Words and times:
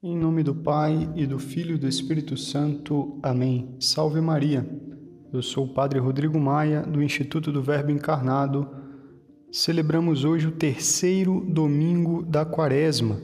Em 0.00 0.16
nome 0.16 0.44
do 0.44 0.54
Pai 0.54 1.10
e 1.16 1.26
do 1.26 1.40
Filho 1.40 1.74
e 1.74 1.78
do 1.78 1.88
Espírito 1.88 2.36
Santo. 2.36 3.18
Amém. 3.20 3.74
Salve 3.80 4.20
Maria. 4.20 4.64
Eu 5.32 5.42
sou 5.42 5.64
o 5.64 5.74
Padre 5.74 5.98
Rodrigo 5.98 6.38
Maia, 6.38 6.82
do 6.82 7.02
Instituto 7.02 7.50
do 7.50 7.60
Verbo 7.60 7.90
Encarnado. 7.90 8.68
Celebramos 9.50 10.24
hoje 10.24 10.46
o 10.46 10.52
terceiro 10.52 11.44
domingo 11.48 12.22
da 12.22 12.44
Quaresma 12.44 13.20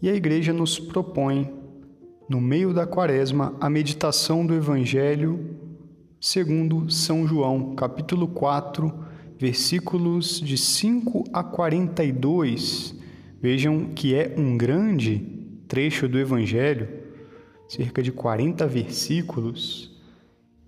e 0.00 0.08
a 0.08 0.14
Igreja 0.14 0.54
nos 0.54 0.78
propõe, 0.78 1.52
no 2.30 2.40
meio 2.40 2.72
da 2.72 2.86
Quaresma, 2.86 3.54
a 3.60 3.68
meditação 3.68 4.46
do 4.46 4.54
Evangelho 4.54 5.58
segundo 6.18 6.90
São 6.90 7.28
João, 7.28 7.74
capítulo 7.74 8.26
4, 8.26 8.90
versículos 9.38 10.40
de 10.40 10.56
5 10.56 11.24
a 11.30 11.44
42. 11.44 12.94
Vejam 13.38 13.90
que 13.94 14.14
é 14.14 14.34
um 14.34 14.56
grande 14.56 15.35
trecho 15.68 16.08
do 16.08 16.18
Evangelho, 16.18 16.88
cerca 17.68 18.02
de 18.02 18.12
40 18.12 18.66
versículos, 18.66 19.94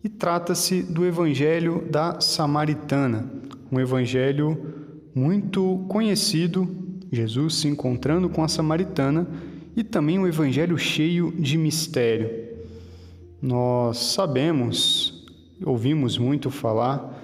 e 0.02 0.08
trata-se 0.08 0.82
do 0.82 1.04
Evangelho 1.04 1.86
da 1.90 2.20
Samaritana, 2.20 3.30
um 3.70 3.78
evangelho 3.78 4.56
muito 5.14 5.84
conhecido, 5.88 6.68
Jesus 7.10 7.56
se 7.56 7.68
encontrando 7.68 8.28
com 8.28 8.42
a 8.42 8.48
Samaritana, 8.48 9.26
e 9.76 9.84
também 9.84 10.18
um 10.18 10.26
evangelho 10.26 10.76
cheio 10.76 11.32
de 11.38 11.56
mistério. 11.56 12.30
Nós 13.40 13.98
sabemos, 13.98 15.24
ouvimos 15.64 16.18
muito 16.18 16.50
falar 16.50 17.16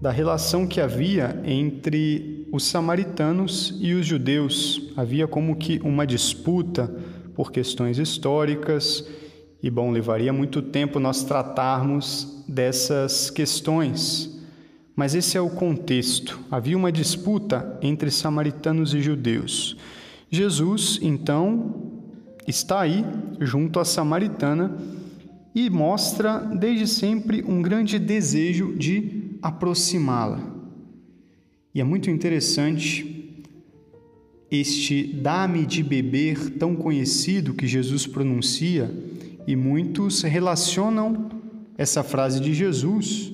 da 0.00 0.10
relação 0.10 0.66
que 0.66 0.80
havia 0.80 1.42
entre 1.44 2.48
os 2.50 2.64
samaritanos 2.64 3.76
e 3.80 3.92
os 3.92 4.06
judeus. 4.06 4.90
Havia 4.96 5.28
como 5.28 5.56
que 5.56 5.78
uma 5.84 6.06
disputa 6.06 6.90
por 7.34 7.52
questões 7.52 7.98
históricas, 7.98 9.06
e 9.62 9.70
bom, 9.70 9.90
levaria 9.90 10.32
muito 10.32 10.62
tempo 10.62 10.98
nós 10.98 11.22
tratarmos 11.22 12.44
dessas 12.48 13.30
questões. 13.30 14.40
Mas 14.96 15.14
esse 15.14 15.36
é 15.36 15.40
o 15.40 15.50
contexto. 15.50 16.40
Havia 16.50 16.76
uma 16.76 16.90
disputa 16.90 17.78
entre 17.82 18.10
samaritanos 18.10 18.94
e 18.94 19.00
judeus. 19.00 19.76
Jesus, 20.30 20.98
então, 21.02 21.74
está 22.46 22.80
aí 22.80 23.04
junto 23.40 23.78
à 23.78 23.84
samaritana 23.84 24.76
e 25.54 25.68
mostra 25.68 26.38
desde 26.38 26.86
sempre 26.86 27.42
um 27.42 27.60
grande 27.60 27.98
desejo 27.98 28.74
de 28.76 29.36
aproximá-la. 29.42 30.40
E 31.74 31.80
é 31.80 31.84
muito 31.84 32.10
interessante 32.10 33.29
este 34.50 35.04
dá-me 35.04 35.64
de 35.64 35.82
beber 35.82 36.50
tão 36.58 36.74
conhecido 36.74 37.54
que 37.54 37.66
Jesus 37.66 38.06
pronuncia, 38.06 38.90
e 39.46 39.54
muitos 39.54 40.22
relacionam 40.22 41.30
essa 41.78 42.02
frase 42.02 42.40
de 42.40 42.52
Jesus 42.52 43.32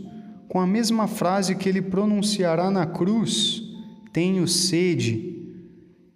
com 0.49 0.61
a 0.61 0.67
mesma 0.67 1.07
frase 1.07 1.57
que 1.57 1.69
ele 1.69 1.83
pronunciará 1.83 2.71
na 2.71 2.87
cruz: 2.87 3.63
Tenho 4.13 4.47
sede, 4.47 5.37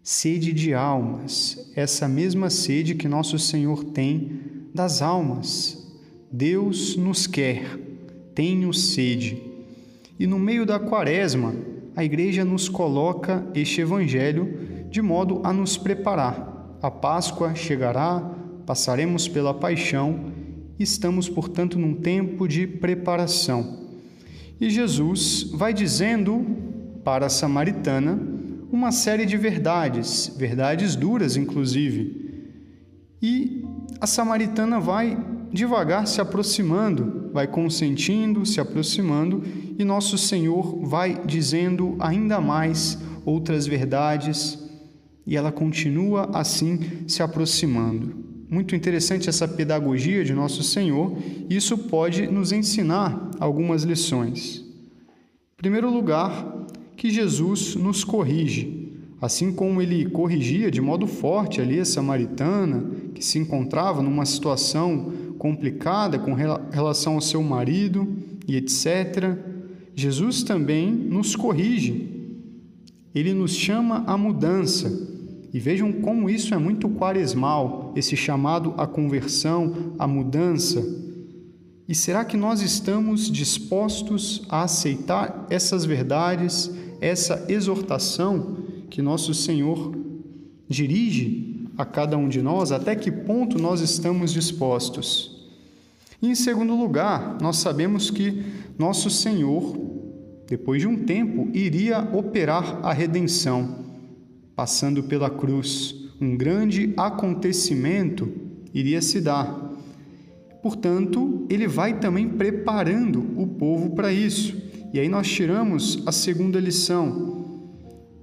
sede 0.02 0.52
de 0.52 0.74
almas, 0.74 1.70
essa 1.74 2.08
mesma 2.08 2.50
sede 2.50 2.94
que 2.94 3.08
nosso 3.08 3.38
Senhor 3.38 3.84
tem 3.84 4.40
das 4.74 5.02
almas. 5.02 5.78
Deus 6.30 6.96
nos 6.96 7.26
quer, 7.26 7.76
tenho 8.34 8.72
sede. 8.72 9.42
E 10.18 10.26
no 10.26 10.38
meio 10.38 10.64
da 10.64 10.78
quaresma, 10.78 11.54
a 11.96 12.04
igreja 12.04 12.44
nos 12.44 12.68
coloca 12.68 13.44
este 13.54 13.80
evangelho 13.80 14.69
de 14.90 15.00
modo 15.00 15.40
a 15.44 15.52
nos 15.52 15.76
preparar. 15.76 16.76
A 16.82 16.90
Páscoa 16.90 17.54
chegará, 17.54 18.20
passaremos 18.66 19.28
pela 19.28 19.54
paixão, 19.54 20.32
estamos, 20.78 21.28
portanto, 21.28 21.78
num 21.78 21.94
tempo 21.94 22.48
de 22.48 22.66
preparação. 22.66 23.78
E 24.60 24.68
Jesus 24.68 25.50
vai 25.52 25.72
dizendo 25.72 26.44
para 27.04 27.26
a 27.26 27.30
samaritana 27.30 28.18
uma 28.72 28.92
série 28.92 29.26
de 29.26 29.36
verdades, 29.36 30.32
verdades 30.36 30.96
duras, 30.96 31.36
inclusive. 31.36 32.44
E 33.22 33.64
a 34.00 34.06
samaritana 34.06 34.80
vai 34.80 35.18
devagar 35.52 36.06
se 36.06 36.20
aproximando, 36.20 37.30
vai 37.32 37.46
consentindo, 37.46 38.46
se 38.46 38.60
aproximando, 38.60 39.42
e 39.78 39.84
nosso 39.84 40.16
Senhor 40.16 40.80
vai 40.84 41.20
dizendo 41.26 41.96
ainda 41.98 42.40
mais 42.40 42.98
outras 43.24 43.66
verdades, 43.66 44.58
e 45.30 45.36
ela 45.36 45.52
continua 45.52 46.28
assim 46.34 46.80
se 47.06 47.22
aproximando. 47.22 48.16
Muito 48.50 48.74
interessante 48.74 49.28
essa 49.28 49.46
pedagogia 49.46 50.24
de 50.24 50.34
nosso 50.34 50.60
Senhor, 50.64 51.16
isso 51.48 51.78
pode 51.78 52.26
nos 52.26 52.50
ensinar 52.50 53.30
algumas 53.38 53.84
lições. 53.84 54.58
Em 54.58 55.56
primeiro 55.56 55.88
lugar, 55.88 56.66
que 56.96 57.08
Jesus 57.10 57.76
nos 57.76 58.02
corrige. 58.02 58.90
Assim 59.22 59.52
como 59.52 59.80
ele 59.80 60.06
corrigia 60.06 60.68
de 60.68 60.80
modo 60.80 61.06
forte 61.06 61.60
ali 61.60 61.78
a 61.78 61.84
samaritana, 61.84 62.90
que 63.14 63.24
se 63.24 63.38
encontrava 63.38 64.02
numa 64.02 64.26
situação 64.26 65.12
complicada 65.38 66.18
com 66.18 66.34
relação 66.34 67.14
ao 67.14 67.20
seu 67.20 67.40
marido 67.40 68.16
e 68.48 68.56
etc., 68.56 69.36
Jesus 69.94 70.42
também 70.42 70.90
nos 70.90 71.36
corrige. 71.36 72.08
Ele 73.14 73.32
nos 73.32 73.54
chama 73.54 74.02
à 74.08 74.18
mudança. 74.18 75.19
E 75.52 75.58
vejam 75.58 75.92
como 75.92 76.30
isso 76.30 76.54
é 76.54 76.58
muito 76.58 76.88
quaresmal, 76.88 77.92
esse 77.96 78.16
chamado 78.16 78.74
à 78.76 78.86
conversão, 78.86 79.94
à 79.98 80.06
mudança. 80.06 80.84
E 81.88 81.94
será 81.94 82.24
que 82.24 82.36
nós 82.36 82.62
estamos 82.62 83.30
dispostos 83.30 84.42
a 84.48 84.62
aceitar 84.62 85.46
essas 85.50 85.84
verdades, 85.84 86.70
essa 87.00 87.46
exortação 87.48 88.58
que 88.88 89.02
nosso 89.02 89.34
Senhor 89.34 89.92
dirige 90.68 91.66
a 91.76 91.84
cada 91.84 92.16
um 92.16 92.28
de 92.28 92.40
nós, 92.40 92.70
até 92.70 92.94
que 92.94 93.10
ponto 93.10 93.58
nós 93.58 93.80
estamos 93.80 94.32
dispostos. 94.32 95.48
E 96.22 96.28
em 96.28 96.34
segundo 96.34 96.76
lugar, 96.76 97.38
nós 97.40 97.56
sabemos 97.56 98.10
que 98.10 98.44
nosso 98.78 99.08
Senhor, 99.08 99.76
depois 100.46 100.82
de 100.82 100.86
um 100.86 101.04
tempo, 101.04 101.48
iria 101.54 102.00
operar 102.12 102.80
a 102.82 102.92
redenção, 102.92 103.89
passando 104.60 105.02
pela 105.04 105.30
cruz. 105.30 105.94
Um 106.20 106.36
grande 106.36 106.92
acontecimento 106.94 108.30
iria 108.74 109.00
se 109.00 109.18
dar. 109.18 109.72
Portanto, 110.62 111.46
ele 111.48 111.66
vai 111.66 111.98
também 111.98 112.28
preparando 112.28 113.24
o 113.40 113.46
povo 113.46 113.94
para 113.94 114.12
isso. 114.12 114.54
E 114.92 115.00
aí 115.00 115.08
nós 115.08 115.26
tiramos 115.26 116.02
a 116.04 116.12
segunda 116.12 116.60
lição. 116.60 117.62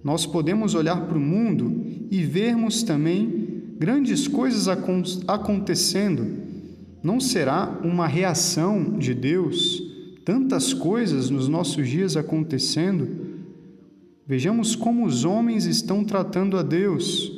Nós 0.03 0.27
podemos 0.27 0.75
olhar 0.75 1.07
para 1.07 1.17
o 1.17 1.19
mundo 1.19 1.83
e 2.11 2.21
vermos 2.21 2.83
também 2.83 3.73
grandes 3.79 4.27
coisas 4.27 4.67
acontecendo, 5.27 6.27
não 7.01 7.19
será 7.19 7.81
uma 7.83 8.05
reação 8.05 8.95
de 8.99 9.15
Deus? 9.15 9.81
Tantas 10.23 10.71
coisas 10.71 11.31
nos 11.31 11.47
nossos 11.47 11.89
dias 11.89 12.15
acontecendo. 12.15 13.26
Vejamos 14.27 14.75
como 14.75 15.05
os 15.05 15.23
homens 15.23 15.65
estão 15.65 16.03
tratando 16.03 16.57
a 16.57 16.61
Deus. 16.61 17.31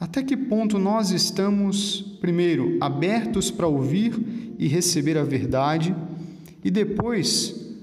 Até 0.00 0.22
que 0.22 0.36
ponto 0.36 0.78
nós 0.78 1.10
estamos, 1.10 2.16
primeiro, 2.20 2.78
abertos 2.80 3.50
para 3.50 3.66
ouvir 3.66 4.14
e 4.58 4.66
receber 4.66 5.18
a 5.18 5.24
verdade, 5.24 5.94
e 6.64 6.70
depois, 6.70 7.76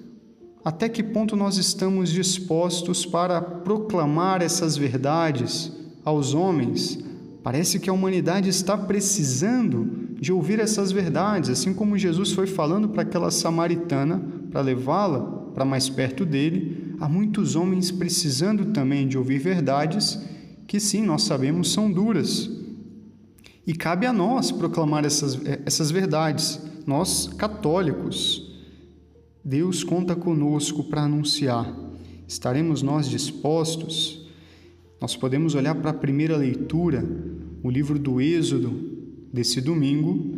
até 0.66 0.90
que 0.90 1.04
ponto 1.04 1.36
nós 1.36 1.58
estamos 1.58 2.10
dispostos 2.10 3.06
para 3.06 3.40
proclamar 3.40 4.42
essas 4.42 4.76
verdades? 4.76 5.72
aos 6.04 6.34
homens, 6.34 7.00
parece 7.42 7.80
que 7.80 7.90
a 7.90 7.94
humanidade 7.94 8.50
está 8.50 8.78
precisando 8.78 10.10
de 10.20 10.32
ouvir 10.32 10.60
essas 10.60 10.92
verdades, 10.92 11.50
assim 11.50 11.74
como 11.74 11.98
Jesus 11.98 12.32
foi 12.32 12.48
falando 12.48 12.90
para 12.90 13.02
aquela 13.02 13.32
samaritana, 13.32 14.22
para 14.52 14.62
levá-la 14.62 15.44
para 15.54 15.66
mais 15.66 15.88
perto 15.90 16.26
dele, 16.26 16.83
há 17.00 17.08
muitos 17.08 17.56
homens 17.56 17.92
precisando 17.92 18.66
também 18.74 19.08
de 19.08 19.18
ouvir 19.18 19.40
verdades 19.40 20.20
que 20.68 20.80
sim, 20.80 21.04
nós 21.04 21.24
sabemos 21.24 21.72
são 21.72 21.92
duras. 21.92 22.50
E 23.66 23.74
cabe 23.74 24.06
a 24.06 24.14
nós 24.14 24.52
proclamar 24.52 25.06
essas, 25.06 25.40
essas 25.66 25.92
verdades, 25.92 26.60
nós 26.86 27.28
católicos. 27.38 28.52
Deus 29.44 29.84
conta 29.84 30.16
conosco 30.16 30.84
para 30.84 31.04
anunciar. 31.04 31.74
Estaremos 32.28 32.82
nós 32.82 33.10
dispostos 33.10 34.24
nós 35.04 35.18
podemos 35.18 35.54
olhar 35.54 35.76
para 35.76 35.90
a 35.90 35.94
primeira 35.94 36.38
leitura, 36.38 37.04
o 37.62 37.70
livro 37.70 38.00
do 38.00 38.22
Êxodo 38.22 38.72
desse 39.34 39.60
domingo, 39.60 40.38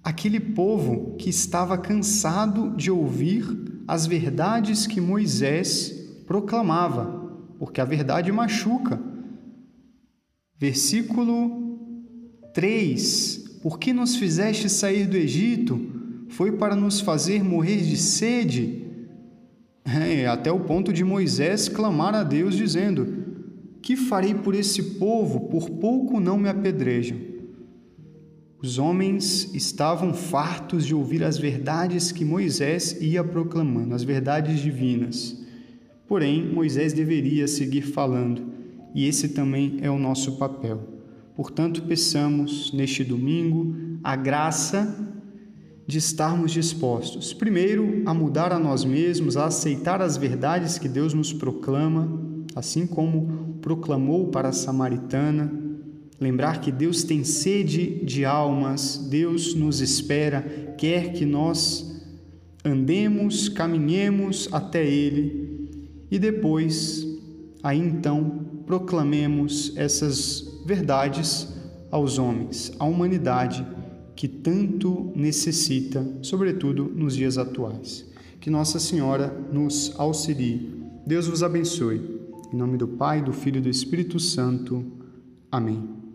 aquele 0.00 0.38
povo 0.38 1.16
que 1.18 1.28
estava 1.28 1.76
cansado 1.76 2.76
de 2.76 2.88
ouvir 2.88 3.44
as 3.88 4.06
verdades 4.06 4.86
que 4.86 5.00
Moisés 5.00 6.22
proclamava, 6.26 7.06
porque 7.58 7.80
a 7.80 7.86
verdade 7.86 8.30
machuca. 8.30 9.00
Versículo 10.58 11.78
3: 12.52 13.60
Por 13.62 13.78
que 13.78 13.94
nos 13.94 14.16
fizeste 14.16 14.68
sair 14.68 15.06
do 15.06 15.16
Egito? 15.16 15.80
Foi 16.28 16.52
para 16.52 16.76
nos 16.76 17.00
fazer 17.00 17.42
morrer 17.42 17.78
de 17.78 17.96
sede? 17.96 18.84
É, 19.86 20.26
até 20.26 20.52
o 20.52 20.60
ponto 20.60 20.92
de 20.92 21.02
Moisés 21.02 21.66
clamar 21.66 22.14
a 22.14 22.22
Deus, 22.22 22.54
dizendo: 22.54 23.24
Que 23.80 23.96
farei 23.96 24.34
por 24.34 24.54
esse 24.54 24.98
povo? 24.98 25.48
Por 25.48 25.70
pouco 25.70 26.20
não 26.20 26.36
me 26.36 26.50
apedrejam. 26.50 27.27
Os 28.60 28.76
homens 28.76 29.54
estavam 29.54 30.12
fartos 30.12 30.84
de 30.84 30.92
ouvir 30.92 31.22
as 31.22 31.38
verdades 31.38 32.10
que 32.10 32.24
Moisés 32.24 32.96
ia 33.00 33.22
proclamando, 33.22 33.94
as 33.94 34.02
verdades 34.02 34.58
divinas. 34.58 35.40
Porém, 36.08 36.44
Moisés 36.52 36.92
deveria 36.92 37.46
seguir 37.46 37.82
falando, 37.82 38.42
e 38.92 39.06
esse 39.06 39.28
também 39.28 39.78
é 39.80 39.88
o 39.88 39.98
nosso 39.98 40.38
papel. 40.38 40.80
Portanto, 41.36 41.82
peçamos 41.82 42.72
neste 42.72 43.04
domingo 43.04 43.76
a 44.02 44.16
graça 44.16 45.06
de 45.86 45.98
estarmos 45.98 46.50
dispostos, 46.50 47.32
primeiro, 47.32 48.02
a 48.06 48.12
mudar 48.12 48.52
a 48.52 48.58
nós 48.58 48.84
mesmos, 48.84 49.36
a 49.36 49.46
aceitar 49.46 50.02
as 50.02 50.16
verdades 50.16 50.78
que 50.78 50.88
Deus 50.88 51.14
nos 51.14 51.32
proclama, 51.32 52.44
assim 52.56 52.88
como 52.88 53.56
proclamou 53.62 54.28
para 54.28 54.48
a 54.48 54.52
samaritana. 54.52 55.67
Lembrar 56.20 56.60
que 56.60 56.72
Deus 56.72 57.04
tem 57.04 57.22
sede 57.22 58.04
de 58.04 58.24
almas, 58.24 58.98
Deus 59.08 59.54
nos 59.54 59.80
espera, 59.80 60.74
quer 60.76 61.12
que 61.12 61.24
nós 61.24 62.02
andemos, 62.64 63.48
caminhemos 63.48 64.48
até 64.50 64.84
Ele 64.84 65.48
e 66.10 66.18
depois, 66.18 67.06
aí 67.62 67.78
então, 67.78 68.46
proclamemos 68.66 69.72
essas 69.76 70.62
verdades 70.64 71.48
aos 71.90 72.18
homens, 72.18 72.72
à 72.78 72.84
humanidade 72.84 73.66
que 74.16 74.26
tanto 74.26 75.12
necessita, 75.14 76.06
sobretudo 76.22 76.84
nos 76.84 77.14
dias 77.14 77.38
atuais. 77.38 78.06
Que 78.40 78.50
Nossa 78.50 78.78
Senhora 78.78 79.28
nos 79.52 79.94
auxilie. 79.98 80.82
Deus 81.06 81.26
vos 81.26 81.42
abençoe. 81.42 82.18
Em 82.52 82.56
nome 82.56 82.76
do 82.76 82.88
Pai, 82.88 83.22
do 83.22 83.32
Filho 83.32 83.58
e 83.58 83.62
do 83.62 83.68
Espírito 83.68 84.18
Santo. 84.18 84.84
Amém. 85.50 86.07